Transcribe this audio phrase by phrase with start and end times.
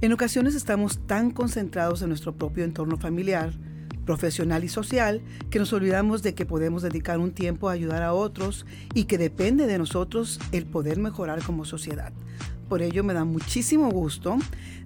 [0.00, 3.52] En ocasiones estamos tan concentrados en nuestro propio entorno familiar,
[4.06, 5.20] profesional y social
[5.50, 9.18] que nos olvidamos de que podemos dedicar un tiempo a ayudar a otros y que
[9.18, 12.12] depende de nosotros el poder mejorar como sociedad.
[12.68, 14.36] Por ello me da muchísimo gusto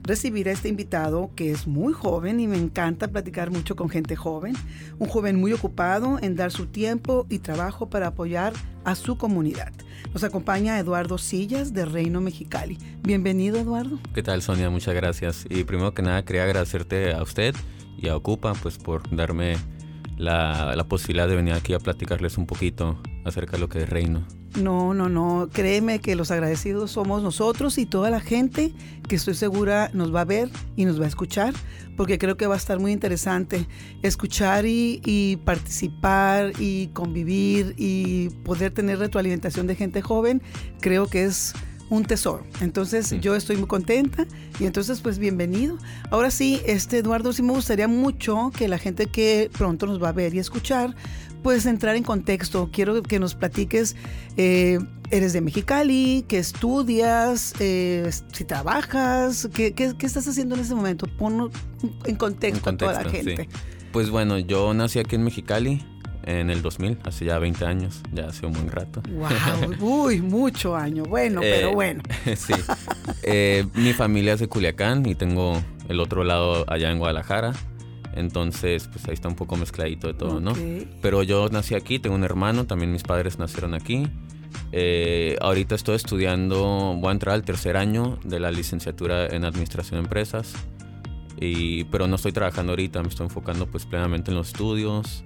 [0.02, 4.14] recibir a este invitado que es muy joven y me encanta platicar mucho con gente
[4.14, 4.54] joven.
[4.98, 8.52] Un joven muy ocupado en dar su tiempo y trabajo para apoyar
[8.84, 9.72] a su comunidad.
[10.12, 12.78] Nos acompaña Eduardo Sillas de Reino Mexicali.
[13.02, 13.98] Bienvenido Eduardo.
[14.14, 14.70] ¿Qué tal Sonia?
[14.70, 15.44] Muchas gracias.
[15.50, 17.54] Y primero que nada quería agradecerte a usted
[17.98, 19.56] y a Ocupa pues por darme
[20.18, 24.24] la, posibilidad de venir aquí a platicarles un poquito acerca de lo que es Reino.
[24.56, 25.48] No, no, no.
[25.50, 28.74] Créeme que los agradecidos somos nosotros y toda la gente
[29.08, 31.54] que estoy segura nos va a ver y nos va a escuchar,
[31.96, 33.66] porque creo que va a estar muy interesante
[34.02, 40.42] escuchar y, participar y convivir y poder tener retroalimentación de gente joven.
[40.80, 41.54] Creo que es
[41.88, 42.44] un tesoro.
[42.60, 44.26] Entonces yo estoy muy contenta
[44.60, 45.78] y entonces pues bienvenido.
[46.10, 50.10] Ahora sí, este Eduardo, sí me gustaría mucho que la gente que pronto nos va
[50.10, 50.94] a ver y escuchar
[51.42, 52.70] puedes entrar en contexto.
[52.72, 53.96] Quiero que nos platiques,
[54.36, 54.78] eh,
[55.10, 61.06] eres de Mexicali, qué estudias, eh, si trabajas, ¿qué, ¿qué, estás haciendo en ese momento.
[61.06, 61.50] Ponlo
[62.04, 63.48] en contexto, a toda la gente.
[63.92, 65.84] Pues bueno, yo nací aquí en Mexicali
[66.24, 69.02] en el 2000, hace ya 20 años, ya hace un buen rato.
[69.10, 69.74] ¡Wow!
[70.06, 72.02] Uy, mucho año, bueno, pero eh, bueno.
[72.36, 72.54] sí.
[73.74, 77.52] mi familia es de Culiacán y tengo el otro lado allá en Guadalajara.
[78.14, 80.54] Entonces, pues ahí está un poco mezcladito de todo, ¿no?
[81.00, 84.06] Pero yo nací aquí, tengo un hermano, también mis padres nacieron aquí.
[84.70, 90.00] Eh, ahorita estoy estudiando, voy a entrar al tercer año de la licenciatura en Administración
[90.00, 90.54] de Empresas.
[91.40, 95.24] Y, pero no estoy trabajando ahorita, me estoy enfocando pues plenamente en los estudios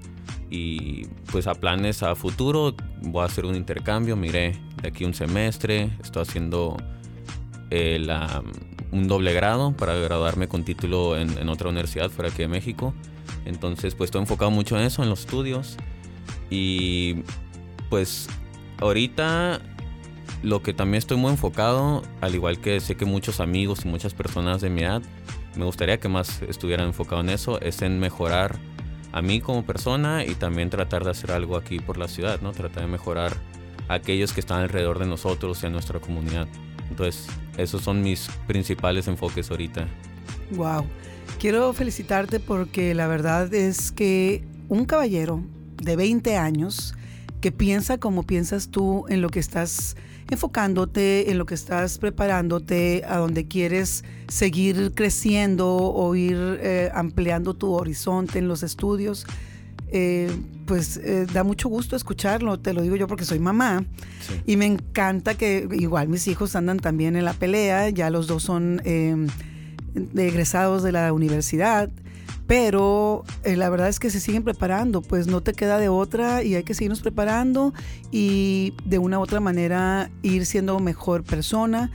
[0.48, 5.12] y pues a planes a futuro voy a hacer un intercambio, miré de aquí un
[5.12, 6.76] semestre, estoy haciendo
[7.70, 8.42] eh, la,
[8.92, 12.94] un doble grado para graduarme con título en, otra universidad fuera aquí de México.
[13.44, 15.76] Entonces, pues estoy enfocado mucho en eso, en los estudios.
[16.50, 17.22] Y
[17.90, 18.28] pues
[18.78, 19.60] ahorita
[20.42, 24.14] lo que también estoy muy enfocado, al igual que sé que muchos amigos y muchas
[24.14, 25.02] personas de mi edad,
[25.56, 28.56] me gustaría que más estuvieran enfocados en eso, es en mejorar
[29.12, 32.52] a mí como persona y también tratar de hacer algo aquí por la ciudad, ¿no?
[32.52, 33.32] Tratar de mejorar
[33.88, 36.48] a aquellos que están alrededor de nosotros y a nuestra comunidad.
[36.90, 37.26] Entonces,
[37.56, 39.86] esos son mis principales enfoques ahorita.
[40.52, 40.84] Wow.
[41.38, 45.42] Quiero felicitarte porque la verdad es que un caballero
[45.82, 46.94] de 20 años
[47.40, 49.96] que piensa como piensas tú en lo que estás
[50.30, 57.54] enfocándote, en lo que estás preparándote, a donde quieres seguir creciendo o ir eh, ampliando
[57.54, 59.26] tu horizonte en los estudios
[59.88, 60.30] eh,
[60.66, 63.84] pues eh, da mucho gusto escucharlo, te lo digo yo porque soy mamá.
[64.44, 68.42] Y me encanta que igual mis hijos andan también en la pelea, ya los dos
[68.42, 69.28] son em,
[70.16, 71.90] egresados de la universidad,
[72.46, 76.42] pero eh, la verdad es que se siguen preparando, pues no te queda de otra
[76.42, 77.72] y hay que seguirnos preparando
[78.10, 81.90] y de una u otra manera ir siendo mejor persona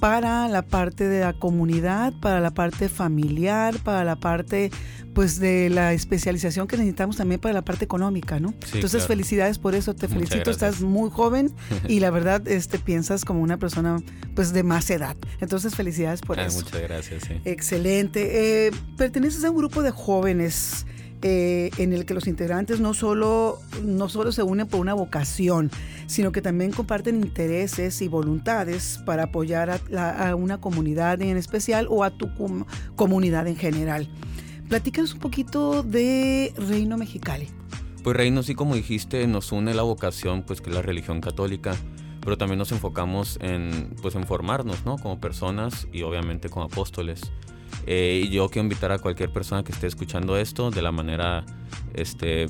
[0.00, 4.70] para la parte de la comunidad, para la parte familiar, para la parte
[5.14, 8.54] pues de la especialización que necesitamos también para la parte económica, ¿no?
[8.72, 11.52] Entonces felicidades por eso, te felicito, estás muy joven
[11.88, 13.98] y la verdad este piensas como una persona
[14.34, 15.16] pues de más edad.
[15.40, 16.60] Entonces felicidades por ah, eso.
[16.60, 17.24] Muchas gracias.
[17.24, 17.40] Sí.
[17.44, 18.66] Excelente.
[18.66, 20.86] Eh, perteneces a un grupo de jóvenes
[21.22, 25.70] eh, en el que los integrantes no solo, no solo se unen por una vocación,
[26.06, 32.04] sino que también comparten intereses y voluntades para apoyar a, una comunidad en especial o
[32.04, 32.30] a tu
[32.96, 34.08] comunidad en general.
[34.70, 37.48] Platícanos un poquito de Reino Mexicali.
[38.02, 41.76] Pues Reino, sí como dijiste, nos une la vocación, pues que la religión católica,
[42.22, 44.96] pero también nos enfocamos en, pues, en formarnos, ¿no?
[44.96, 47.20] Como personas y obviamente como apóstoles.
[47.86, 51.44] Eh, y yo quiero invitar a cualquier persona que esté escuchando esto de la manera
[51.94, 52.46] este,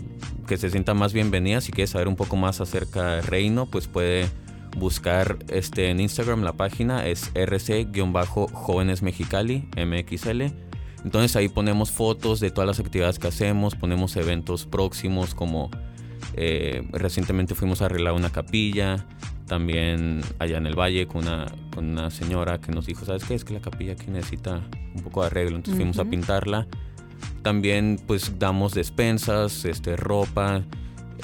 [0.46, 1.60] que se sienta más bienvenida.
[1.60, 4.28] Si quiere saber un poco más acerca del reino, pues puede
[4.76, 10.42] buscar este, en Instagram la página es rc-jóvenes mexicali, mxl.
[11.04, 15.70] Entonces ahí ponemos fotos de todas las actividades que hacemos, ponemos eventos próximos como
[16.34, 19.06] eh, recientemente fuimos a arreglar una capilla,
[19.50, 21.44] también allá en el valle con una,
[21.74, 23.34] con una señora que nos dijo, ¿sabes qué?
[23.34, 24.62] Es que la capilla aquí necesita
[24.94, 26.68] un poco de arreglo, entonces fuimos a pintarla.
[27.42, 30.62] También pues damos despensas, este, ropa.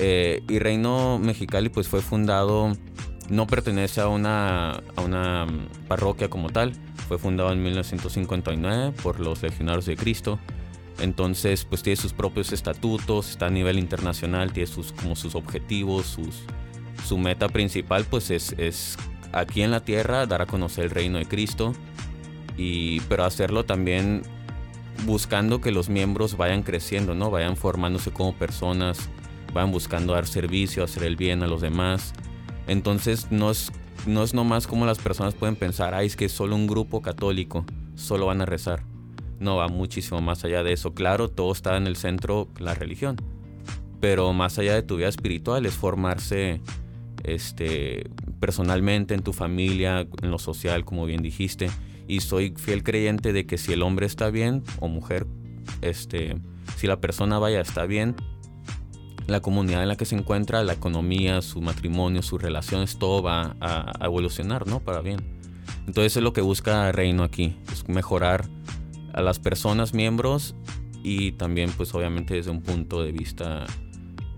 [0.00, 2.72] Eh, y Reino Mexicali pues fue fundado,
[3.30, 5.46] no pertenece a una, a una
[5.86, 6.72] parroquia como tal,
[7.06, 10.40] fue fundado en 1959 por los legionarios de Cristo.
[10.98, 16.06] Entonces, pues tiene sus propios estatutos, está a nivel internacional, tiene sus, como sus objetivos,
[16.06, 16.42] sus,
[17.04, 18.96] su meta principal pues es, es
[19.32, 21.74] aquí en la tierra dar a conocer el reino de Cristo,
[22.56, 24.22] y, pero hacerlo también
[25.04, 27.30] buscando que los miembros vayan creciendo, ¿no?
[27.30, 29.10] Vayan formándose como personas,
[29.52, 32.14] vayan buscando dar servicio, hacer el bien a los demás.
[32.66, 33.72] Entonces no es,
[34.06, 37.02] no es nomás como las personas pueden pensar, ay, es que es solo un grupo
[37.02, 37.64] católico,
[37.94, 38.82] solo van a rezar.
[39.38, 40.94] No, va muchísimo más allá de eso.
[40.94, 43.16] Claro, todo está en el centro, la religión.
[44.00, 46.62] Pero más allá de tu vida espiritual es formarse
[47.24, 48.10] este,
[48.40, 51.70] personalmente, en tu familia, en lo social, como bien dijiste
[52.08, 55.26] y soy fiel creyente de que si el hombre está bien o mujer,
[55.82, 56.36] este,
[56.76, 58.14] si la persona vaya está bien,
[59.26, 63.56] la comunidad en la que se encuentra, la economía, su matrimonio, sus relaciones, todo va
[63.60, 64.80] a, evolucionar, ¿no?
[64.80, 65.20] Para bien.
[65.86, 68.48] Entonces es lo que busca Reino aquí, es mejorar
[69.12, 70.54] a las personas miembros
[71.02, 73.66] y también pues obviamente desde un punto de vista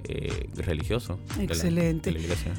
[0.05, 1.19] eh, religioso.
[1.39, 2.15] Excelente.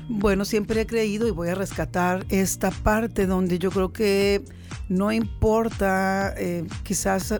[0.08, 4.44] bueno, siempre he creído y voy a rescatar esta parte donde yo creo que
[4.88, 7.40] no importa, eh, quizás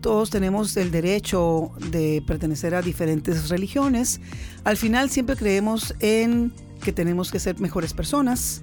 [0.00, 4.20] todos tenemos el derecho de pertenecer a diferentes religiones,
[4.64, 6.52] al final siempre creemos en
[6.82, 8.62] que tenemos que ser mejores personas,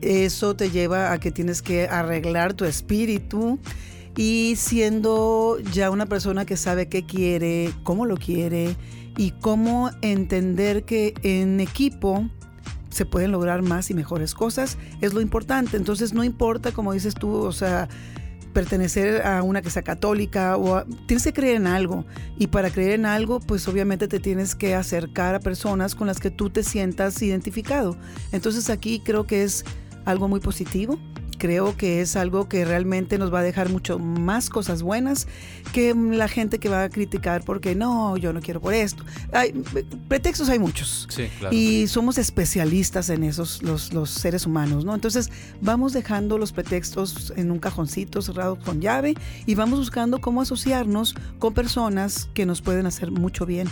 [0.00, 3.58] eso te lleva a que tienes que arreglar tu espíritu
[4.16, 8.76] y siendo ya una persona que sabe qué quiere, cómo lo quiere,
[9.16, 12.28] y cómo entender que en equipo
[12.90, 15.76] se pueden lograr más y mejores cosas es lo importante.
[15.76, 17.88] Entonces no importa, como dices tú, o sea,
[18.52, 22.06] pertenecer a una que sea católica o tienes que creer en algo
[22.38, 26.20] y para creer en algo pues obviamente te tienes que acercar a personas con las
[26.20, 27.98] que tú te sientas identificado.
[28.32, 29.64] Entonces aquí creo que es
[30.04, 30.98] algo muy positivo
[31.44, 35.28] creo que es algo que realmente nos va a dejar mucho más cosas buenas
[35.74, 39.04] que la gente que va a criticar porque no, yo no quiero por esto.
[39.30, 39.52] Hay,
[40.08, 41.06] pretextos hay muchos.
[41.50, 44.94] Y somos especialistas en esos, los, los seres humanos, ¿no?
[44.94, 45.30] Entonces
[45.60, 49.12] vamos dejando los pretextos en un cajoncito cerrado con llave
[49.44, 53.68] y vamos buscando cómo asociarnos con personas que nos pueden hacer mucho bien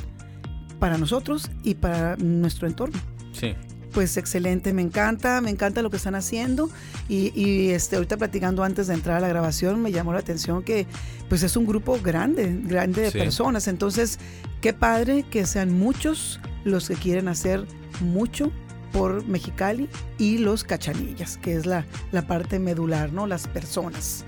[0.79, 3.01] para nosotros y para nuestro entorno.
[3.33, 3.55] Sí
[3.93, 6.71] pues excelente, me encanta, me encanta lo que están haciendo
[7.09, 10.87] y, este, ahorita platicando antes de entrar a la grabación me llamó la atención que
[11.29, 14.19] pues es un grupo grande, grande de personas, entonces
[14.61, 17.67] qué padre que sean muchos los que quieren hacer
[18.01, 18.51] mucho
[18.93, 23.27] por Mexicali y los cachanillas, que es la, la parte medular, ¿no?
[23.27, 24.25] Las personas.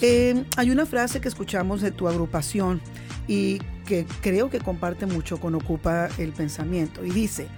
[0.00, 2.80] Eh, hay una frase que escuchamos de tu agrupación
[3.26, 7.48] y que creo que comparte mucho con Ocupa el Pensamiento y dice,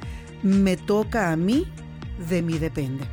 [0.42, 1.66] me toca a mí,
[2.28, 3.04] de mí depende.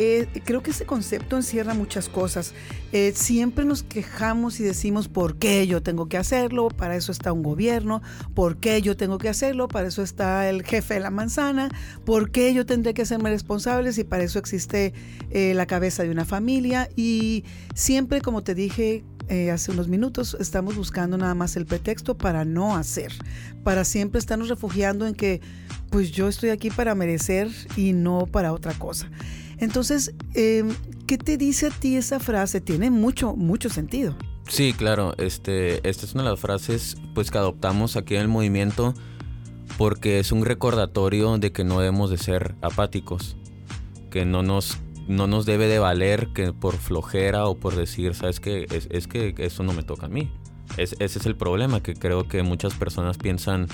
[0.00, 2.54] Eh, creo que ese concepto encierra muchas cosas.
[2.92, 6.68] Eh, siempre nos quejamos y decimos, ¿por qué yo tengo que hacerlo?
[6.68, 8.00] Para eso está un gobierno.
[8.34, 9.66] ¿Por qué yo tengo que hacerlo?
[9.66, 11.68] Para eso está el jefe de la manzana.
[12.04, 14.94] ¿Por qué yo tendré que hacerme responsable si para eso existe
[15.30, 16.88] eh, la cabeza de una familia?
[16.94, 19.02] Y siempre, como te dije,
[19.52, 23.12] hace unos minutos, estamos buscando nada más el pretexto para no hacer,
[23.62, 25.40] para siempre estarnos refugiando en que
[25.90, 29.10] pues yo estoy aquí para merecer y no para otra cosa.
[29.58, 30.74] Entonces, em,
[31.06, 32.60] ¿qué te dice a ti esa frase?
[32.60, 34.16] Tiene mucho, mucho sentido.
[34.48, 35.14] Sí, claro.
[35.18, 38.94] Este, esta es una de las frases pues, que adoptamos aquí en el movimiento
[39.76, 43.36] porque es un recordatorio de que no debemos de ser apáticos,
[44.10, 44.78] que no nos,
[45.08, 49.06] no nos debe de valer que por flojera o por decir, sabes que es, es,
[49.06, 50.30] que eso no me toca a mí.
[50.76, 53.66] ese es el problema, que creo que muchas personas piensan,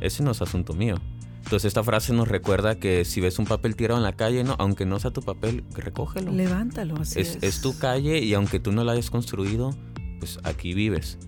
[0.00, 0.96] ese no es asunto mío.
[1.44, 4.56] Entonces esta frase nos recuerda que si ves un papel tirado en la calle, no,
[4.58, 6.32] aunque no sea tu papel, recógelo.
[6.32, 7.60] Levántalo, así es, es.
[7.60, 9.74] tu calle y aunque tú no la hayas construido,
[10.20, 11.18] pues aquí vives.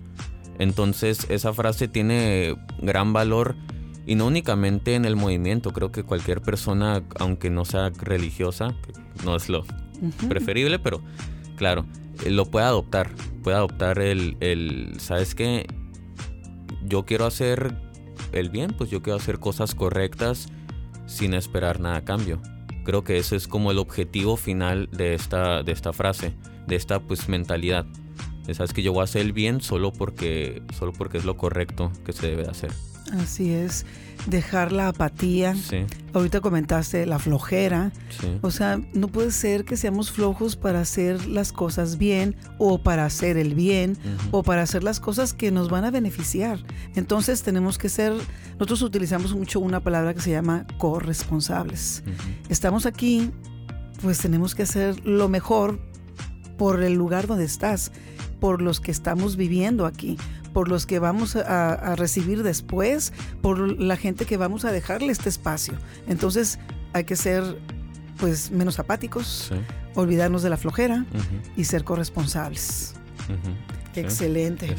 [0.57, 3.55] Entonces esa frase tiene gran valor
[4.07, 8.73] y no únicamente en el movimiento, creo que cualquier persona, aunque no sea religiosa,
[9.25, 9.65] no es lo
[10.29, 11.01] preferible, pero
[11.57, 11.85] claro,
[12.23, 13.11] eh, lo puede adoptar,
[13.43, 15.67] puede adoptar el, el ¿sabes qué?
[16.85, 17.75] Yo quiero hacer
[18.31, 20.47] el bien, pues yo quiero hacer cosas correctas
[21.05, 22.41] sin esperar nada a cambio.
[22.85, 26.33] Creo que ese es como el objetivo final de esta, de esta frase,
[26.65, 27.85] de esta pues mentalidad.
[28.53, 31.91] Sabes que yo voy a hacer el bien solo porque, solo porque es lo correcto
[32.05, 32.71] que se debe hacer.
[33.13, 33.85] Así es,
[34.27, 35.55] dejar la apatía.
[36.13, 37.91] Ahorita comentaste la flojera.
[38.41, 43.05] O sea, no puede ser que seamos flojos para hacer las cosas bien o para
[43.05, 43.97] hacer el bien
[44.31, 46.59] o para hacer las cosas que nos van a beneficiar.
[46.95, 48.13] Entonces tenemos que ser,
[48.53, 52.03] nosotros utilizamos mucho una palabra que se llama corresponsables.
[52.49, 53.31] Estamos aquí,
[54.01, 55.79] pues tenemos que hacer lo mejor
[56.57, 57.91] por el lugar donde estás,
[58.39, 60.17] por los que estamos viviendo aquí
[60.57, 65.29] por los que vamos a, recibir después, por la gente que vamos a dejarle este
[65.29, 65.75] espacio.
[66.07, 66.57] Entonces
[66.93, 67.43] hay que ser
[68.17, 69.51] pues menos apáticos,
[69.93, 71.05] olvidarnos de la flojera
[71.55, 72.95] y ser corresponsables.
[73.93, 74.75] Excelente.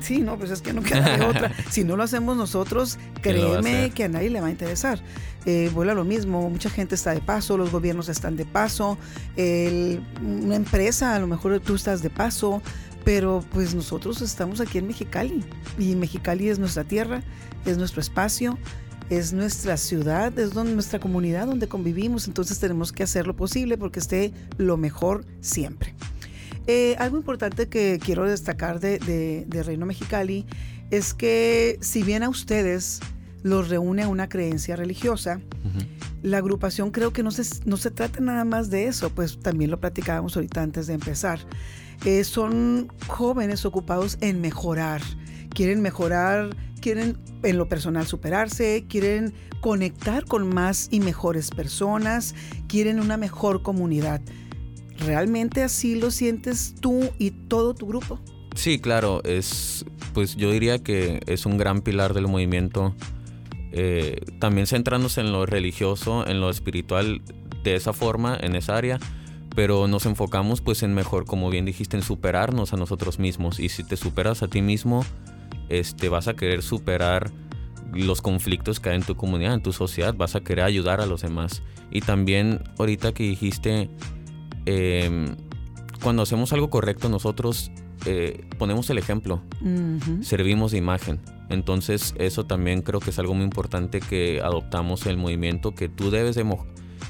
[0.00, 1.52] sí, no, pues es que no queda de otra.
[1.70, 5.00] si no lo hacemos nosotros, créeme que a nadie le va a interesar.
[5.44, 8.96] Eh, vuelve a lo mismo, mucha gente está de paso, los gobiernos están de paso,
[9.36, 12.62] una empresa, a lo mejor tú estás de paso,
[13.04, 15.44] pero pues nosotros estamos aquí en Mexicali
[15.78, 17.22] y Mexicali es nuestra tierra,
[17.66, 18.58] es nuestro espacio,
[19.10, 23.76] es nuestra ciudad, es donde, nuestra comunidad donde convivimos, entonces tenemos que hacer lo posible
[23.76, 25.94] porque esté lo mejor siempre.
[26.66, 30.46] Eh, algo importante que quiero destacar de, Reino Mexicali
[30.90, 33.00] es que si bien a ustedes
[33.42, 35.40] los reúne una creencia religiosa,
[36.22, 39.70] la agrupación creo que no se, no se trata nada más de eso, pues también
[39.70, 41.40] lo platicábamos ahorita antes de empezar.
[42.04, 45.00] Eh, son jóvenes ocupados en mejorar,
[45.50, 52.34] quieren mejorar, quieren en lo personal superarse, quieren conectar con más y mejores personas,
[52.68, 54.20] quieren una mejor comunidad.
[54.98, 58.20] ¿Realmente así lo sientes tú y todo tu grupo?
[58.54, 62.94] Sí, claro, es, pues yo diría que es un gran pilar del movimiento.
[63.72, 67.22] Eh, también centrándose en lo religioso, en lo espiritual,
[67.64, 69.00] de esa forma, en esa área,
[69.54, 73.60] pero nos enfocamos pues en mejor, como bien dijiste, en superarnos a nosotros mismos.
[73.60, 75.04] Y si te superas a ti mismo,
[75.68, 77.30] este, vas a querer superar
[77.92, 81.06] los conflictos que hay en tu comunidad, en tu sociedad, vas a querer ayudar a
[81.06, 81.62] los demás.
[81.90, 83.88] Y también ahorita que dijiste,
[84.66, 85.36] em,
[86.02, 87.70] cuando hacemos algo correcto nosotros
[88.06, 89.40] eh, ponemos el ejemplo,
[90.20, 91.20] servimos de imagen.
[91.48, 96.10] Entonces eso también creo que es algo muy importante que adoptamos el movimiento, que tú
[96.10, 96.44] debes de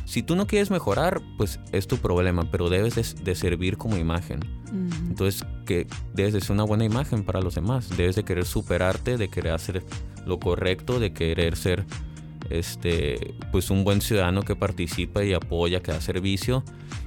[0.04, 4.40] si tú no quieres mejorar, pues es tu problema, pero debes de, servir como imagen.
[5.08, 7.88] Entonces, que debes de ser una buena imagen para los demás.
[7.96, 9.84] Debes de querer superarte, de querer hacer
[10.26, 11.84] lo correcto, de querer ser
[12.50, 16.64] este, pues un buen ciudadano que participa y apoya, que da servicio.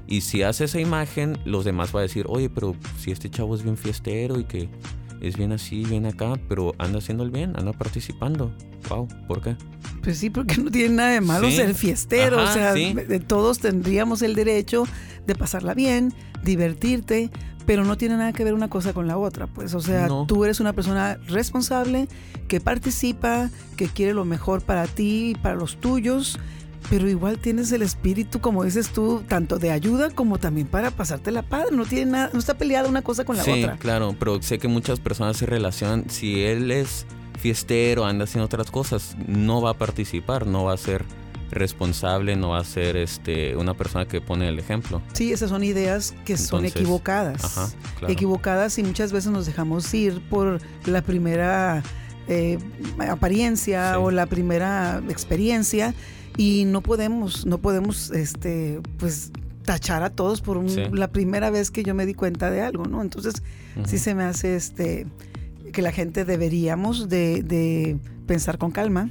[0.08, 3.56] Y si hace esa imagen, los demás van a decir, oye, pero si este chavo
[3.56, 4.70] es bien fiestero y que
[5.22, 8.56] es bien así, bien acá, pero anda haciendo el bien, anda participando.
[8.90, 9.56] Wow, ¿por qué?
[10.04, 12.44] Pues sí, porque no tiene nada de malo ser fiestero.
[12.44, 12.74] o sea,
[13.28, 14.86] todos tendríamos el derecho
[15.26, 17.30] de pasarla bien, divertirte,
[17.66, 19.48] pero no tiene nada que ver una cosa con la otra.
[19.48, 22.08] Pues, o sea, tú eres una persona responsable
[22.48, 26.40] que participa, que quiere lo mejor para ti y para los tuyos
[26.90, 31.32] pero igual tienes el espíritu, como dices tú, tanto de ayuda como también para pasarte
[31.32, 31.66] la paz.
[31.72, 33.56] No tiene nada, no está peleada una cosa con la otra.
[33.56, 36.10] Sí, claro, pero sé que muchas personas se relacionan.
[36.10, 37.06] Si él es
[37.40, 41.06] fiestero, anda haciendo otras cosas, no va a participar, no va a ser
[41.52, 45.02] responsable, no va a ser este una persona que pone el ejemplo.
[45.14, 47.44] Sí, esas son ideas que son equivocadas.
[47.44, 47.70] Ajá,
[48.08, 51.84] Equivocadas y muchas veces nos dejamos ir por la primera
[52.28, 52.60] eh,
[53.10, 55.94] apariencia o la primera experiencia
[56.38, 59.32] y no podemos, no podemos, este, pues
[59.64, 63.02] tachar a todos por la primera vez que yo me di cuenta de algo, ¿no?
[63.02, 63.44] Entonces,
[63.86, 65.06] sí se me hace este
[65.74, 69.10] que la gente deberíamos de, de, pensar con calma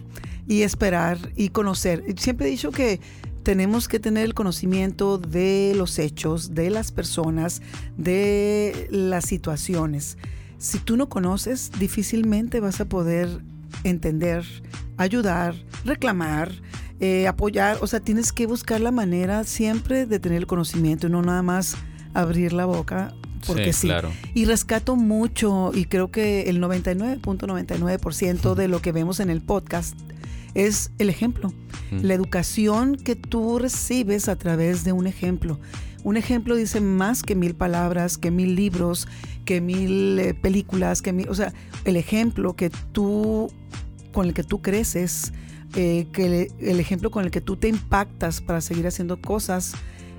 [0.49, 2.03] y esperar y conocer.
[2.19, 3.01] Siempre he dicho que
[3.43, 7.61] tenemos que tener el conocimiento de los hechos, de las personas,
[7.97, 10.17] de las situaciones.
[10.59, 13.29] Si tú no conoces, difícilmente vas a poder
[13.85, 14.45] entender,
[14.97, 15.55] ayudar,
[15.85, 16.51] reclamar,
[17.01, 21.11] eh, apoyar, o sea, tienes que buscar la manera siempre de tener el conocimiento y
[21.11, 21.77] no nada más
[22.15, 23.15] abrir la boca
[23.47, 23.91] porque sí.
[24.35, 29.97] Y rescato mucho y creo que el 99.99% de lo que vemos en el podcast
[30.55, 31.53] es el ejemplo.
[32.03, 35.61] La educación que tú recibes a través de un ejemplo.
[36.03, 39.07] Un ejemplo dice más que mil palabras, que mil libros,
[39.45, 41.53] que mil eh, películas, que mil, o sea,
[41.85, 43.51] el ejemplo que tú
[44.13, 45.33] con el que tú creces
[45.75, 49.75] eh, que el ejemplo con el que tú te impactas para seguir haciendo cosas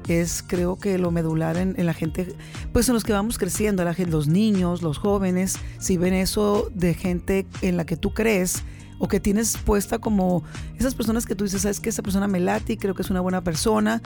[0.08, 2.34] es creo que lo medular en, la gente,
[2.72, 6.72] pues en los que vamos creciendo, la gente, los niños, los jóvenes, si ven eso
[6.74, 8.63] de gente en la que tú crees
[9.00, 10.44] o que tienes puesta como
[10.80, 13.10] esas personas que tú dices, sabes que esa persona me late y creo que es
[13.10, 14.01] una buena persona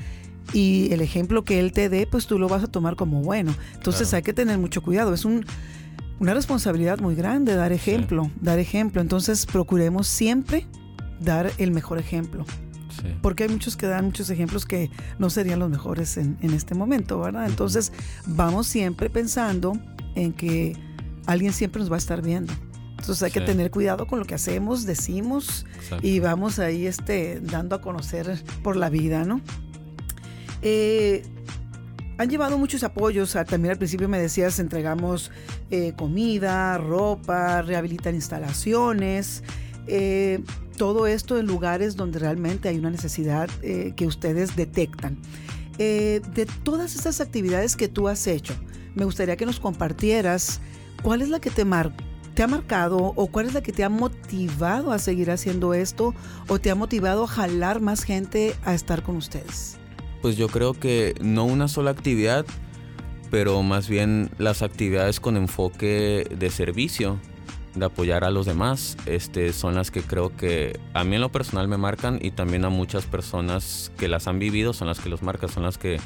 [0.53, 3.53] y el ejemplo que él te dé, pues tú lo vas a tomar como bueno.
[3.75, 5.13] Entonces hay que tener mucho cuidado.
[5.13, 5.45] Es un,
[6.19, 9.01] una responsabilidad muy grande dar ejemplo, dar ejemplo.
[9.01, 10.65] Entonces procuremos siempre
[11.21, 12.45] dar el mejor ejemplo.
[13.21, 16.75] Porque hay muchos que dan muchos ejemplos que no serían los mejores en, en este
[16.75, 17.47] momento, ¿verdad?
[17.47, 17.91] Entonces
[18.27, 19.73] vamos siempre pensando
[20.13, 20.75] en que
[21.25, 22.53] alguien siempre nos va a estar viendo.
[23.01, 25.65] Entonces hay que tener cuidado con lo que hacemos, decimos
[26.03, 29.41] y vamos ahí este, dando a conocer por la vida, ¿no?
[30.61, 31.23] Eh,
[32.19, 33.35] han llevado muchos apoyos.
[33.47, 35.31] También al principio me decías, entregamos
[35.71, 39.43] eh, comida, ropa, rehabilitan instalaciones.
[39.87, 40.43] Eh,
[40.81, 45.15] todo esto en lugares donde realmente hay una necesidad que ustedes detectan.
[45.77, 48.55] de todas estas actividades que tú has hecho,
[48.95, 50.59] me gustaría que nos compartieras
[51.03, 51.63] cuál es la que te,
[52.33, 56.15] te ha marcado o cuál es la que te ha motivado a seguir haciendo esto
[56.47, 59.77] o te ha motivado a jalar más gente a estar con ustedes.
[60.23, 62.43] Pues yo creo que no una sola actividad,
[63.29, 67.19] pero más bien las actividades con enfoque de servicio,
[67.75, 71.31] de apoyar a los demás, este, son las que creo que a mí en lo
[71.31, 75.09] personal me marcan y también a muchas personas que las han vivido son las que
[75.09, 75.97] los marcan, son las que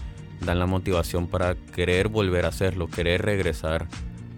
[0.41, 3.88] dan la motivación para querer volver a hacerlo, querer regresar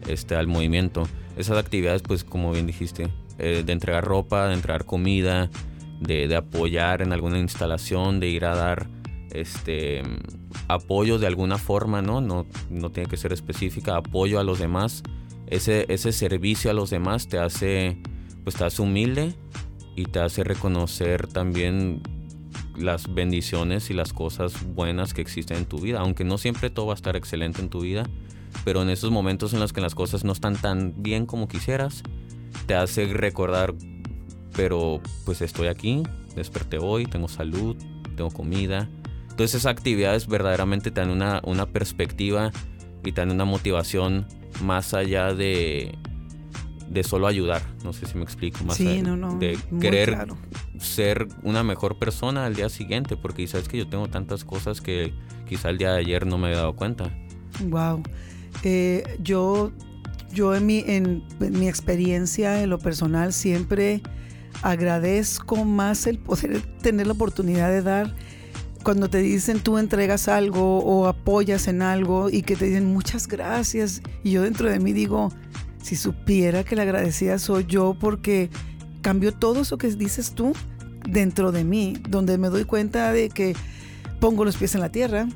[0.08, 1.04] este, al movimiento.
[1.36, 5.50] Esas actividades, pues como bien dijiste, eh, de entregar ropa, de entregar comida,
[6.00, 8.88] de, de apoyar en alguna instalación, de ir a dar
[9.32, 10.02] este
[10.68, 12.22] apoyo de alguna forma, ¿no?
[12.22, 15.04] No, no tiene que ser específica, apoyo a los demás.
[15.48, 17.98] Ese, ese servicio a los demás te hace,
[18.44, 19.34] pues te hace humilde
[19.96, 22.02] y te hace reconocer también
[22.78, 26.88] las bendiciones y las cosas buenas que existen en tu vida, aunque no siempre todo
[26.88, 28.04] va a estar excelente en tu vida,
[28.64, 32.04] pero en esos momentos en los que las cosas no están tan bien como quisieras,
[32.66, 33.74] te hace recordar,
[34.56, 36.04] pero pues estoy aquí,
[36.36, 37.76] desperté hoy, tengo salud,
[38.16, 38.90] tengo comida,
[39.24, 42.52] entonces esas actividades verdaderamente te dan una, una perspectiva
[43.04, 44.28] y te dan una motivación
[44.62, 45.98] más allá de,
[46.90, 47.62] de solo ayudar.
[47.84, 48.78] No sé si me explico más.
[48.78, 50.28] Sí, no, no, de querer
[50.80, 55.14] ser una mejor persona al día siguiente, porque sabes que yo tengo tantas cosas que
[55.48, 57.12] quizá el día de ayer no me había dado cuenta.
[57.66, 58.04] Wow.
[58.64, 59.72] Eh, yo,
[60.32, 64.02] yo en mi, en mi experiencia, en lo personal, siempre
[64.64, 68.16] agradezco más el poder tener la oportunidad de dar
[68.88, 73.28] cuando te dicen tú entregas algo o apoyas en algo y que te dicen muchas
[73.28, 75.28] gracias y yo dentro de mí digo,
[75.84, 78.50] si supiera que la agradecida soy yo porque
[79.02, 80.54] cambió todo eso que dices tú
[81.06, 83.58] dentro de mí, donde me doy cuenta de que
[84.22, 85.28] pongo los pies en la tierra,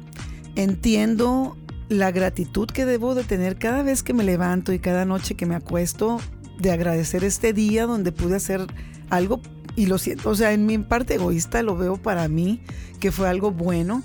[0.56, 1.58] entiendo
[1.90, 5.46] la gratitud que debo de tener cada vez que me levanto y cada noche que
[5.46, 6.22] me acuesto,
[6.58, 8.66] de agradecer este día donde pude hacer
[9.10, 9.42] algo
[9.76, 12.62] y lo siento, o sea, en mi parte egoísta lo veo para mí,
[13.00, 14.04] que fue algo bueno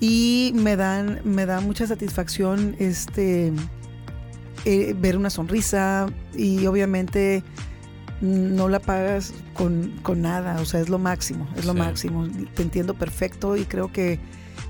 [0.00, 3.52] y me dan, me da mucha satisfacción este
[4.64, 7.42] eh, ver una sonrisa y obviamente
[8.20, 12.28] no la pagas con, nada, o sea, es lo máximo, es lo máximo.
[12.54, 14.18] Te entiendo perfecto y creo que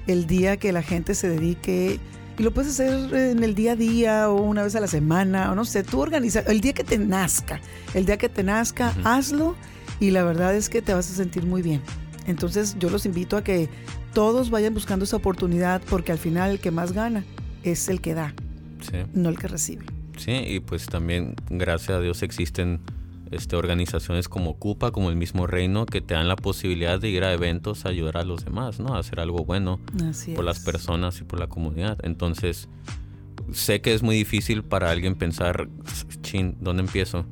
[0.07, 1.99] el día que la gente se dedique,
[2.39, 5.51] y lo puedes hacer en el día a día o una vez a la semana,
[5.51, 7.61] o no sé, tú organiza, el día que te nazca,
[7.95, 9.57] el día que te nazca, hazlo
[10.01, 11.83] y la verdad es que te vas a sentir muy bien.
[12.27, 13.69] Entonces yo los invito a que
[14.15, 17.25] todos vayan buscando esa oportunidad porque al final el que más gana
[17.63, 18.35] es el que da,
[19.15, 19.85] no el que recibe.
[20.17, 22.81] Sí, y pues también gracias a Dios existen
[23.31, 27.25] este, organizaciones como Cupa, como el mismo Reino, que te dan la posibilidad de ir
[27.25, 28.95] a eventos a ayudar a los demás, ¿no?
[28.95, 29.81] A hacer algo bueno
[30.35, 31.99] por las personas y por la comunidad.
[32.03, 32.69] Entonces,
[33.53, 35.69] sé que es muy difícil para alguien pensar,
[36.23, 37.25] chin, ¿dónde empiezo?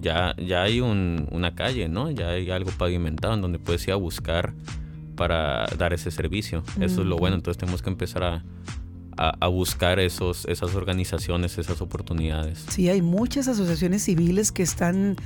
[0.00, 2.10] Ya, ya hay una calle, ¿no?
[2.10, 4.54] Ya hay algo pavimentado en donde puedes ir a buscar
[5.16, 6.62] para dar ese servicio.
[6.80, 8.44] Eso es lo bueno, entonces tenemos que empezar a,
[9.16, 12.64] a, buscar esos, esas organizaciones, esas oportunidades.
[12.70, 15.16] Sí, hay muchas asociaciones civiles que están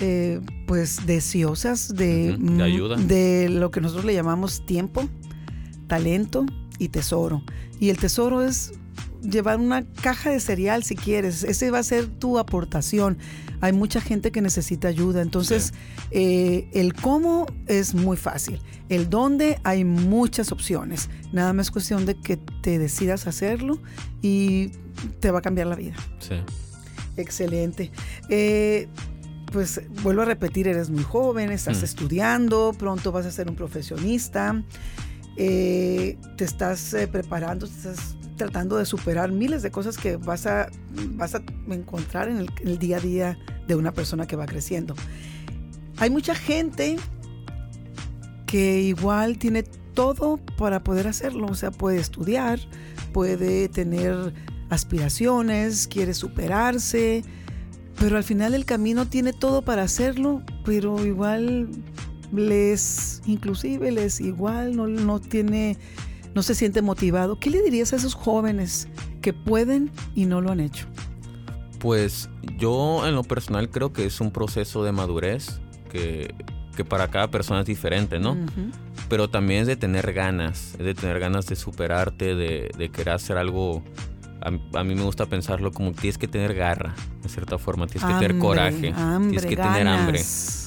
[0.00, 2.96] eh, pues deseosas de, de, ayuda.
[2.96, 5.08] de lo que nosotros le llamamos tiempo,
[5.88, 6.46] talento
[6.78, 7.42] y tesoro.
[7.80, 8.72] Y el tesoro es
[9.22, 11.44] llevar una caja de cereal si quieres.
[11.44, 13.18] Ese va a ser tu aportación
[13.60, 15.22] hay mucha gente que necesita ayuda.
[15.22, 15.72] Entonces,
[16.10, 18.60] eh, el cómo es muy fácil.
[18.88, 21.10] El dónde hay muchas opciones.
[21.32, 23.78] Nada más cuestión de que te decidas hacerlo
[24.22, 24.72] y
[25.20, 25.96] te va a cambiar la vida.
[26.18, 26.36] Sí.
[27.16, 27.90] Excelente.
[28.28, 28.88] Eh,
[29.52, 31.84] pues vuelvo a repetir, eres muy joven, estás mm.
[31.84, 34.62] estudiando, pronto vas a ser un profesionista,
[35.36, 40.70] eh, te estás preparando, te estás tratando de superar miles de cosas que vas a,
[41.10, 44.94] vas a encontrar en el, día a día de una persona que va creciendo.
[45.98, 46.96] hay mucha gente
[48.46, 52.58] que igual tiene todo para poder hacerlo, o sea, puede estudiar,
[53.12, 54.32] puede tener
[54.70, 57.22] aspiraciones, quiere superarse,
[57.98, 61.68] pero al final el camino tiene todo para hacerlo, pero igual
[62.32, 65.76] les, inclusive les igual no, no tiene,
[66.34, 67.38] no se siente motivado.
[67.38, 68.88] ¿Qué le dirías a esos jóvenes
[69.20, 70.86] que pueden y no lo han hecho?
[71.78, 76.34] Pues yo en lo personal creo que es un proceso de madurez que,
[76.88, 78.38] para cada persona es diferente, ¿no?
[79.10, 83.14] Pero también es de tener ganas, es de tener ganas de superarte, de, de querer
[83.14, 83.82] hacer algo
[84.42, 88.14] a, mí me gusta pensarlo como tienes que tener garra, de cierta forma, tienes que
[88.14, 90.22] tener coraje, tienes que tener hambre.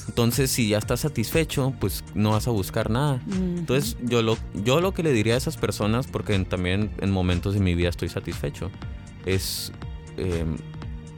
[0.06, 3.20] Entonces, si ya estás satisfecho, pues no vas a buscar nada.
[3.26, 7.54] Entonces, yo lo, yo lo que le diría a esas personas, porque también en momentos
[7.54, 8.70] de mi vida estoy satisfecho,
[9.26, 9.72] es
[10.18, 10.56] em,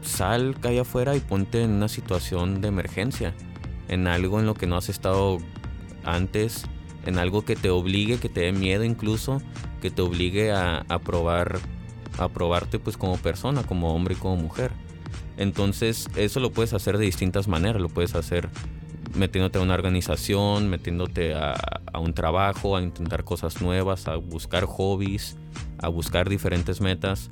[0.02, 3.34] sal, calle afuera y ponte en una situación de emergencia,
[3.88, 5.38] en algo en lo que no has estado
[6.04, 6.64] antes,
[7.04, 9.42] en algo que te obligue, que te dé miedo incluso,
[9.82, 11.60] que te obligue a, a probar
[12.18, 14.72] aprobarte pues como persona, como hombre y como mujer.
[15.36, 18.48] Entonces eso lo puedes hacer de distintas maneras, lo puedes hacer
[19.14, 21.54] metiéndote a una organización, metiéndote a,
[21.98, 25.36] un trabajo, a intentar cosas nuevas, a buscar hobbies,
[25.78, 27.30] a buscar diferentes metas.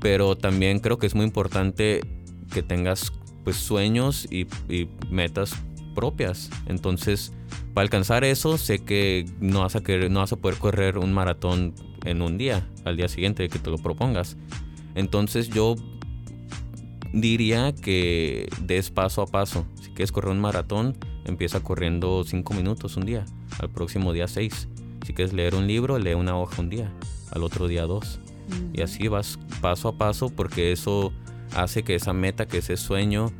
[0.00, 2.00] Pero también creo que es muy importante
[2.52, 3.12] que tengas
[3.44, 4.46] pues sueños y,
[5.10, 5.54] metas
[5.94, 6.50] propias.
[6.66, 7.32] Entonces,
[7.74, 11.12] para alcanzar eso, sé que no vas a querer, no vas a poder correr un
[11.12, 11.74] maratón
[12.04, 14.36] en un día, al día siguiente de que te lo propongas.
[14.94, 15.76] Entonces yo
[17.12, 19.66] diría que des paso a paso.
[19.80, 23.24] Si quieres correr un maratón, empieza corriendo 5 minutos un día,
[23.58, 24.68] al próximo día 6.
[25.06, 26.92] Si quieres leer un libro, lee una hoja un día,
[27.30, 28.20] al otro día 2.
[28.72, 31.12] Y así vas paso a paso porque eso
[31.54, 33.32] hace que esa meta, que ese sueño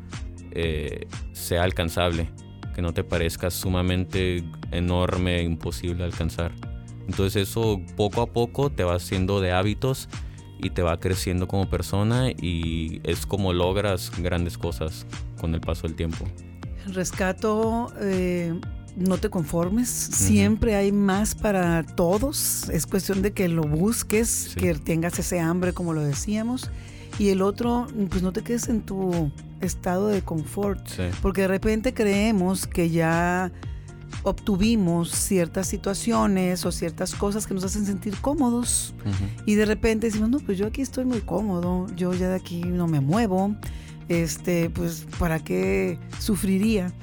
[0.51, 2.29] eh, sea alcanzable,
[2.73, 6.51] que no te parezca sumamente enorme e imposible alcanzar.
[7.07, 10.09] Entonces eso poco a poco te va haciendo de hábitos
[10.59, 15.05] y te va creciendo como persona y es como logras grandes cosas
[15.39, 16.25] con el paso del tiempo.
[16.87, 18.53] Rescato, eh,
[18.95, 24.73] no te conformes, siempre hay más para todos, es cuestión de que lo busques, que
[24.75, 26.69] tengas ese hambre como lo decíamos.
[27.19, 30.87] Y el otro, pues no te quedes en tu estado de confort,
[31.21, 33.51] porque de repente creemos que ya
[34.23, 38.93] obtuvimos ciertas situaciones o ciertas cosas que nos hacen sentir cómodos.
[39.45, 42.61] Y de repente decimos, no, pues yo aquí estoy muy cómodo, yo ya de aquí
[42.63, 43.55] no me muevo,
[44.09, 46.93] este, pues ¿para qué sufriría?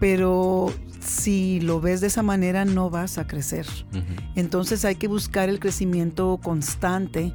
[0.00, 3.66] Pero si lo ves de esa manera no vas a crecer.
[4.34, 7.32] Entonces hay que buscar el crecimiento constante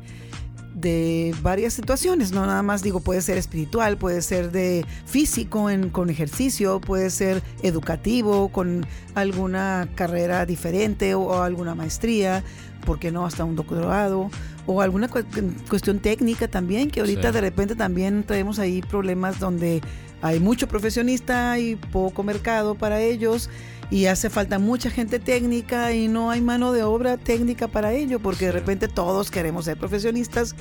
[0.84, 5.89] de varias situaciones, no nada más digo, puede ser espiritual, puede ser de físico en,
[5.89, 12.43] con ejercicio, puede ser educativo, con alguna carrera diferente o, alguna maestría,
[12.86, 14.30] ¿por qué no hasta un doctorado?
[14.67, 19.82] O alguna cuestión técnica también, que ahorita de repente también tenemos ahí problemas donde
[20.22, 23.50] hay mucho profesionista y poco mercado para ellos
[23.93, 28.19] y hace falta mucha gente técnica y no hay mano de obra técnica para ello,
[28.19, 30.56] porque de repente todos queremos ser profesionistas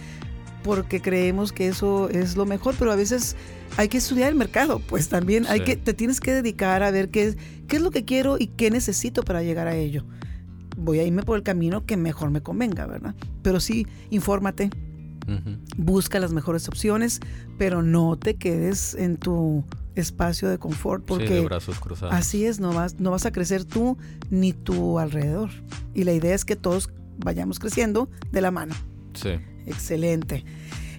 [0.63, 3.35] porque creemos que eso es lo mejor, pero a veces
[3.79, 7.09] hay que estudiar el mercado, pues también hay que te tienes que dedicar a ver
[7.09, 7.35] qué,
[7.69, 10.05] qué es lo que quiero y qué necesito para llegar a ello.
[10.77, 13.15] Voy a irme por el camino que mejor me convenga, ¿verdad?
[13.41, 14.69] Pero sí, infórmate,
[15.79, 17.21] busca las mejores opciones,
[17.57, 19.65] pero no te quedes en tu
[19.95, 21.47] espacio de confort porque
[22.11, 23.99] así es, no vas, no vas a crecer tú
[24.31, 25.51] ni tu alrededor.
[25.95, 28.75] Y la idea es que todos vayamos creciendo de la mano.
[29.15, 29.31] Sí.
[29.67, 30.45] Excelente.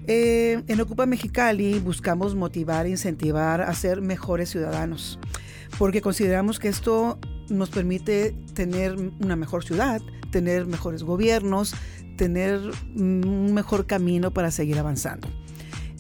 [0.06, 5.18] Eh, en Ocupa Mexicali buscamos motivar e incentivar a ser mejores ciudadanos,
[5.78, 10.02] porque consideramos que esto nos permite tener una mejor ciudad,
[10.32, 11.74] tener mejores gobiernos,
[12.18, 12.60] tener
[12.96, 15.30] un mejor camino para seguir avanzando.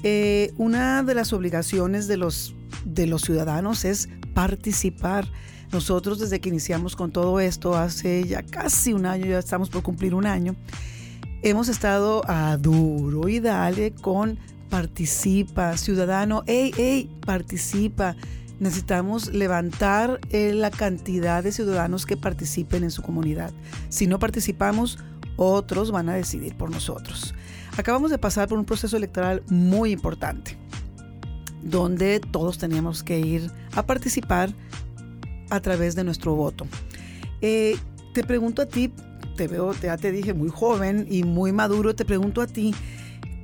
[0.04, 5.28] Eh, una de las obligaciones de los de los ciudadanos es participar.
[5.72, 9.82] Nosotros desde que iniciamos con todo esto, hace ya casi un año, ya estamos por
[9.82, 10.56] cumplir un año,
[11.42, 14.38] hemos estado a duro y dale con
[14.70, 18.16] participa, ciudadano, hey, hey, participa.
[18.60, 23.52] Necesitamos levantar eh, la cantidad de ciudadanos que participen en su comunidad.
[23.90, 25.00] Si no participamos,
[25.36, 27.34] otros van a decidir por nosotros.
[27.78, 30.63] Acabamos de pasar por un proceso electoral muy importante
[31.64, 34.54] donde todos teníamos que ir a participar
[35.50, 36.68] a través de nuestro voto.
[37.42, 37.78] Eh,
[38.14, 38.92] te pregunto a ti,
[39.36, 42.74] te veo, ya te dije, muy joven y muy maduro, te pregunto a ti,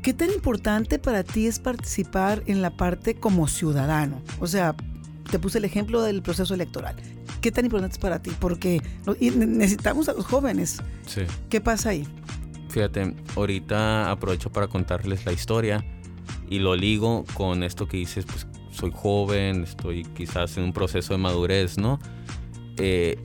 [0.03, 4.21] ¿qué tan importante para ti es participar en la parte como ciudadano?
[4.39, 4.75] O sea,
[5.31, 6.95] te puse el ejemplo del proceso electoral.
[7.41, 8.31] ¿Qué tan importante es para ti?
[8.39, 10.81] Porque necesitamos a los jóvenes.
[11.05, 11.21] Sí.
[11.49, 12.05] ¿Qué pasa ahí?
[12.69, 15.83] Fíjate, ahorita aprovecho para contarles la historia
[16.49, 21.13] y lo ligo con esto que dices, pues soy joven, estoy quizás en un proceso
[21.13, 21.99] de madurez, ¿no?
[22.77, 23.17] Eh,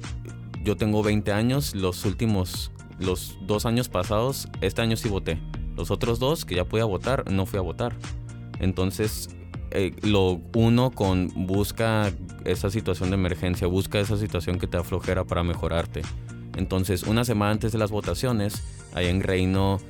[0.62, 5.40] yo tengo 20 años, los últimos, los dos años pasados, este año sí voté.
[5.76, 7.96] Los otros dos que ya podía votar, no fui a votar.
[8.60, 9.28] Entonces,
[9.70, 12.12] eh, lo uno con busca
[12.44, 16.02] esa situación de emergencia, busca esa situación que te aflojera para mejorarte.
[16.56, 18.62] Entonces, una semana antes de las votaciones,
[18.94, 19.80] ahí en Reino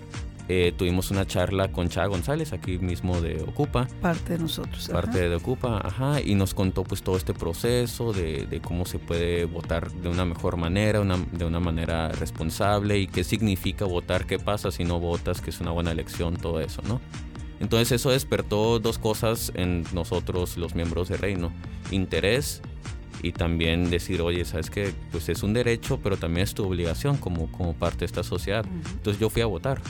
[0.46, 3.88] eh, tuvimos una charla con Chá González, aquí mismo de Ocupa.
[4.02, 4.88] Parte de nosotros.
[4.88, 6.20] Parte de Ocupa, ajá.
[6.20, 10.58] Y nos contó pues todo este proceso de, cómo se puede votar de una mejor
[10.58, 15.48] manera, de una manera responsable y qué significa votar, qué pasa si no votas, que
[15.48, 17.00] es una buena elección, todo eso, ¿no?
[17.60, 21.52] Entonces eso despertó dos cosas en nosotros, los miembros de Reino.
[21.90, 22.60] Interés
[23.22, 27.16] y también decir, oye, sabes que pues es un derecho, pero también es tu obligación
[27.16, 28.66] como, como parte de esta sociedad.
[28.92, 29.80] Entonces yo fui a votar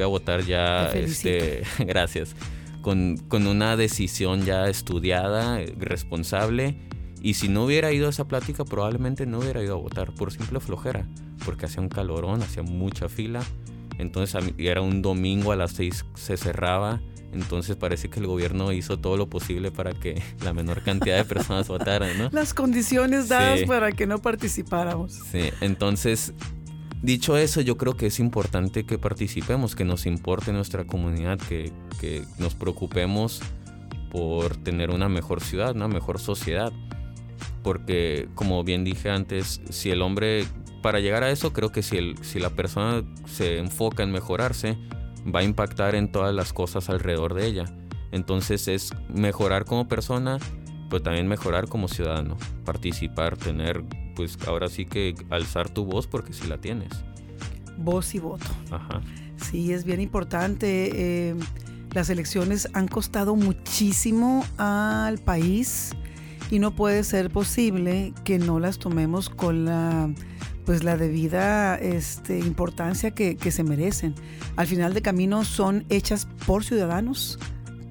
[0.00, 2.34] fui a votar ya, este, gracias,
[2.80, 6.74] con, con, una decisión ya estudiada, responsable.
[7.20, 10.32] Y si no hubiera ido a esa plática, probablemente no hubiera ido a votar por
[10.32, 11.06] simple flojera,
[11.44, 13.42] porque hacía un calorón, hacía mucha fila.
[13.98, 17.02] Entonces era un domingo a las seis se cerraba.
[17.34, 21.26] Entonces parece que el gobierno hizo todo lo posible para que la menor cantidad de
[21.26, 22.30] personas votaran, ¿no?
[22.32, 25.12] Las condiciones dadas para que no participáramos.
[25.30, 26.32] Sí, entonces
[27.02, 31.72] Dicho eso, yo creo que es importante que participemos, que nos importe nuestra comunidad, que,
[32.38, 33.40] nos preocupemos
[34.10, 36.72] por tener una mejor ciudad, una mejor sociedad.
[37.62, 40.44] Porque, como bien dije antes, si el hombre,
[40.82, 44.76] para llegar a eso, creo que si, el, si la persona se enfoca en mejorarse,
[45.34, 47.64] va a impactar en todas las cosas alrededor de ella.
[48.12, 50.38] Entonces es mejorar como persona,
[50.90, 53.84] pero también mejorar como ciudadano, participar, tener
[54.20, 56.90] pues ahora sí que alzar tu voz porque si la tienes.
[57.78, 58.44] Voz y voto.
[58.70, 59.00] Ajá.
[59.38, 60.90] Sí, es bien importante.
[60.92, 61.34] Eh,
[61.92, 65.92] las elecciones han costado muchísimo al país
[66.50, 70.10] y no puede ser posible que no las tomemos con la
[70.66, 74.14] pues la debida este, importancia que, que se merecen.
[74.56, 77.38] Al final de camino son hechas por ciudadanos,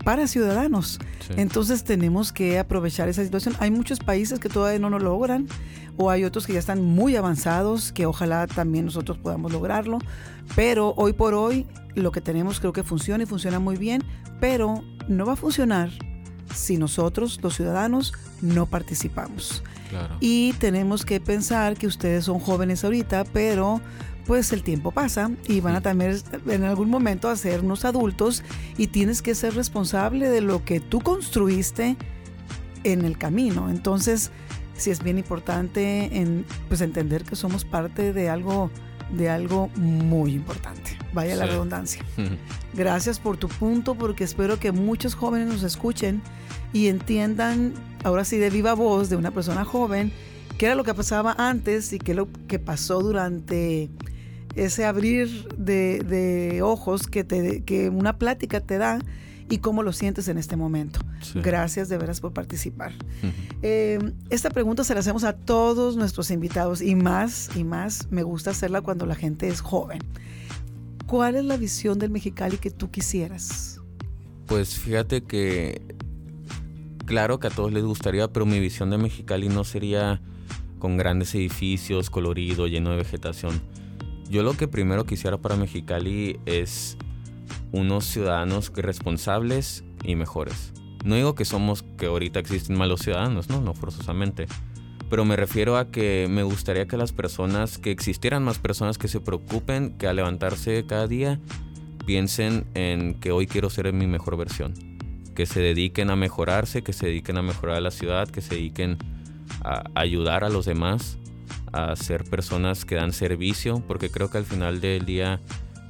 [0.03, 0.99] para ciudadanos.
[1.35, 3.55] Entonces tenemos que aprovechar esa situación.
[3.59, 5.47] Hay muchos países que todavía no lo logran
[5.97, 9.99] o hay otros que ya están muy avanzados, que ojalá también nosotros podamos lograrlo.
[10.55, 14.03] Pero hoy por hoy lo que tenemos creo que funciona y funciona muy bien,
[14.39, 15.89] pero no va a funcionar
[16.53, 19.63] si nosotros, los ciudadanos, no participamos.
[20.19, 23.81] Y tenemos que pensar que ustedes son jóvenes ahorita, pero
[24.29, 26.15] pues el tiempo pasa y van a también
[26.45, 28.43] en algún momento a ser unos adultos
[28.77, 31.97] y tienes que ser responsable de lo que tú construiste
[32.83, 33.71] en el camino.
[33.71, 34.29] Entonces,
[34.75, 38.69] sí es bien importante en, pues entender que somos parte de algo
[39.11, 40.95] de algo muy importante.
[41.11, 42.05] Vaya la redundancia.
[42.75, 46.21] Gracias por tu punto porque espero que muchos jóvenes nos escuchen
[46.71, 50.11] y entiendan ahora sí de viva voz de una persona joven
[50.59, 53.89] qué era lo que pasaba antes y qué lo que pasó durante
[54.55, 58.99] ese abrir de, ojos que, te, que una plática te da
[59.49, 60.99] y cómo lo sientes en este momento.
[61.35, 62.93] Gracias de veras por participar.
[63.61, 68.23] Eh, esta pregunta se la hacemos a todos nuestros invitados y más y más me
[68.23, 69.99] gusta hacerla cuando la gente es joven.
[71.07, 73.81] ¿Cuál es la visión del Mexicali que tú quisieras?
[74.45, 75.81] Pues fíjate que
[77.05, 80.21] claro que a todos les gustaría, pero mi visión de Mexicali no sería
[80.77, 83.59] con grandes edificios, colorido, lleno de vegetación
[84.29, 86.97] yo lo que primero quisiera para Mexicali es
[87.71, 90.71] unos ciudadanos responsables y mejores.
[91.03, 94.47] No digo que somos, que ahorita existen malos ciudadanos, no, no forzosamente.
[95.09, 99.07] Pero me refiero a que me gustaría que las personas, que existieran más personas que
[99.07, 101.39] se preocupen, que al levantarse cada día
[102.05, 104.73] piensen en que hoy quiero ser mi mejor versión.
[105.33, 108.99] Que se dediquen a mejorarse, que se dediquen a mejorar la ciudad, que se dediquen
[109.63, 111.17] a ayudar a los demás
[111.73, 115.41] a ser personas que dan servicio, porque creo que al final del día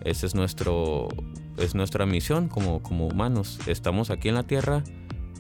[0.03, 1.09] esa es, nuestro,
[1.57, 3.59] es nuestra misión como, como humanos.
[3.67, 4.83] Estamos aquí en la tierra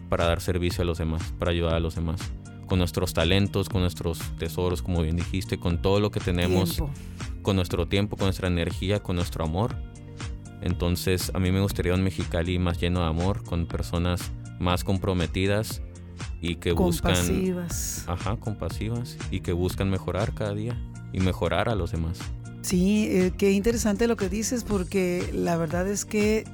[0.09, 2.19] para dar servicio a los demás, para ayudar a los demás.
[2.67, 6.83] Con nuestros talentos, con nuestros tesoros, como bien dijiste, con todo lo que tenemos,
[7.41, 9.75] con nuestro tiempo, con nuestra energía, con nuestro amor.
[10.61, 15.81] Entonces a mí me gustaría un Mexicali más lleno de amor, con personas más comprometidas
[16.41, 18.03] y que compasivas.
[18.05, 20.77] buscan ajá compasivas y que buscan mejorar cada día
[21.13, 22.19] y mejorar a los demás
[22.61, 26.45] sí eh, qué interesante lo que dices porque la verdad es que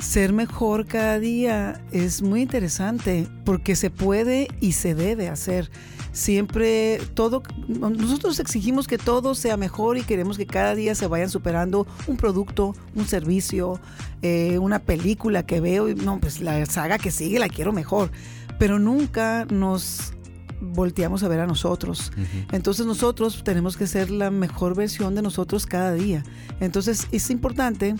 [0.00, 5.70] ser mejor cada día es muy interesante porque se puede y se debe hacer.
[6.12, 11.30] Siempre todo, nosotros exigimos que todo sea mejor y queremos que cada día se vayan
[11.30, 13.78] superando un producto, un servicio,
[14.22, 18.10] eh, una película que veo y no, pues la saga que sigue la quiero mejor.
[18.58, 20.12] Pero nunca nos
[20.60, 22.12] volteamos a ver a nosotros.
[22.52, 26.24] Entonces nosotros tenemos que ser la mejor versión de nosotros cada día.
[26.60, 27.94] Entonces es importante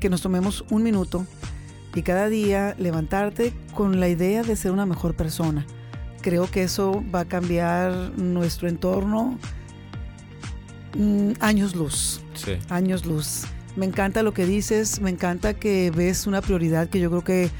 [0.00, 1.26] que nos tomemos un minuto
[1.94, 5.66] y cada día levantarte con la idea de ser una mejor persona.
[6.22, 9.38] Creo que eso va a cambiar nuestro entorno
[10.96, 12.20] mm, años luz.
[12.68, 13.44] Años luz.
[13.76, 17.50] Me encanta lo que dices, me encanta que ves una prioridad que yo creo que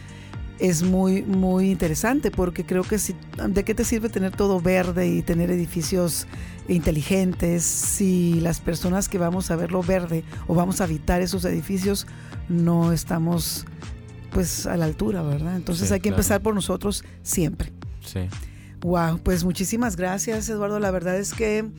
[0.58, 3.14] es muy, muy interesante porque creo que si,
[3.48, 6.26] ¿de qué te sirve tener todo verde y tener edificios
[6.68, 12.06] inteligentes si las personas que vamos a verlo verde o vamos a habitar esos edificios
[12.48, 13.66] no estamos
[14.30, 15.56] pues a la altura, ¿verdad?
[15.56, 17.72] Entonces hay que empezar por nosotros siempre.
[18.00, 18.20] Sí.
[18.80, 20.80] Wow, pues muchísimas gracias, Eduardo.
[20.80, 21.70] La verdad es que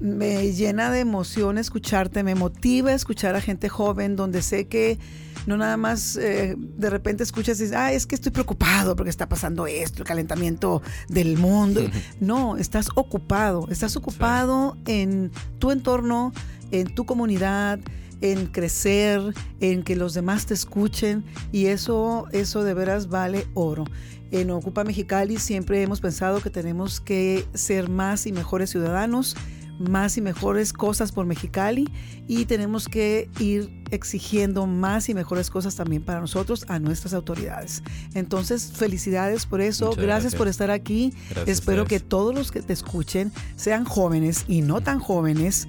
[0.00, 4.98] me llena de emoción escucharte, me motiva escuchar a gente joven donde sé que
[5.46, 9.10] no nada más eh, de repente escuchas y dices, ah, es que estoy preocupado porque
[9.10, 11.82] está pasando esto, el calentamiento del mundo.
[12.20, 16.32] no, estás ocupado, estás ocupado en tu entorno,
[16.70, 17.78] en tu comunidad,
[18.20, 23.84] en crecer, en que los demás te escuchen y eso, eso de veras vale oro.
[24.32, 29.36] En Ocupa Mexicali siempre hemos pensado que tenemos que ser más y mejores ciudadanos,
[29.78, 31.88] más y mejores cosas por Mexicali
[32.26, 37.82] y tenemos que ir exigiendo más y mejores cosas también para nosotros a nuestras autoridades.
[38.14, 41.12] Entonces, felicidades por eso, gracias, por estar aquí.
[41.46, 45.68] Espero que todos los que te escuchen sean jóvenes y no tan jóvenes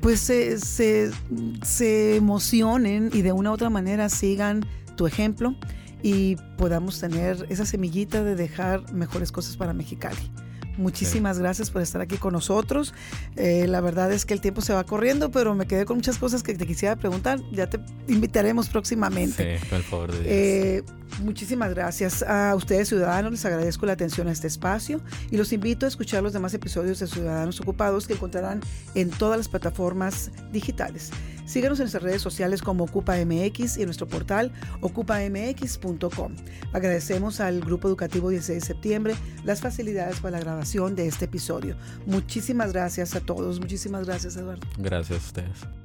[0.00, 5.54] pues se, se, emocionen y de una u otra manera sigan tu ejemplo
[6.02, 10.30] y podamos tener esa semillita de dejar mejores cosas para Mexicali.
[10.76, 12.94] Muchísimas gracias por estar aquí con nosotros.
[13.36, 16.18] Eh, la verdad es que el tiempo se va corriendo, pero me quedé con muchas
[16.18, 17.40] cosas que te quisiera preguntar.
[17.52, 19.58] Ya te invitaremos próximamente.
[19.58, 20.82] Sí, por favor de eh,
[21.22, 23.32] muchísimas gracias a ustedes, ciudadanos.
[23.32, 26.98] Les agradezco la atención a este espacio y los invito a escuchar los demás episodios
[27.00, 28.60] de Ciudadanos Ocupados que encontrarán
[28.94, 31.10] en todas las plataformas digitales.
[31.44, 36.34] Síguenos en nuestras redes sociales como OcupaMX y en nuestro portal ocupamx.com.
[36.72, 41.76] Agradecemos al Grupo Educativo 16 de septiembre las facilidades para la grabación de este episodio.
[42.06, 43.60] Muchísimas gracias a todos.
[43.60, 44.66] Muchísimas gracias, Eduardo.
[44.78, 45.81] Gracias a ustedes.